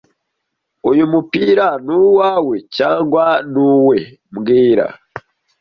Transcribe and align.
Uyu 0.89 1.03
mupira 1.11 1.67
ni 1.85 1.93
uwawe 2.05 2.55
cyangwa 2.77 3.25
ni 3.51 3.59
uwe 3.73 3.99
mbwira 4.33 4.85